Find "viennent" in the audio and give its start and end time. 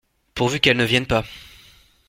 0.83-1.05